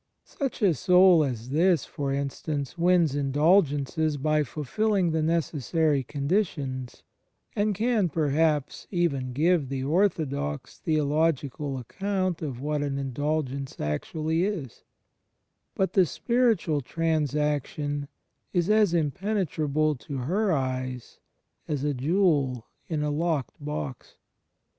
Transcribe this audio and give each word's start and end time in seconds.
Such 0.25 0.63
a 0.63 0.73
soul 0.73 1.23
as 1.23 1.51
this, 1.51 1.85
for 1.85 2.11
instance, 2.11 2.75
wins 2.75 3.13
indulgences 3.13 4.17
by 4.17 4.41
fulfilling 4.41 5.11
the 5.11 5.21
necessary 5.21 6.01
conditions; 6.01 7.03
and 7.55 7.75
can, 7.75 8.09
perhaps, 8.09 8.87
even 8.89 9.31
give 9.31 9.69
the 9.69 9.83
orthodox 9.83 10.79
theological 10.79 11.77
accoimt 11.83 12.41
of 12.41 12.59
what 12.59 12.81
an 12.81 12.97
indulgence 12.97 13.79
actually 13.79 14.43
is; 14.43 14.81
but 15.75 15.93
the 15.93 16.07
spiritual 16.07 16.81
transaction 16.81 18.07
is 18.53 18.71
as 18.71 18.95
impenetrable 18.95 19.93
to 19.97 20.17
her 20.17 20.51
eyes 20.51 21.19
as 21.67 21.83
a 21.83 21.93
jewel 21.93 22.65
in 22.87 23.03
a 23.03 23.11
locked 23.11 23.63
box. 23.63 24.15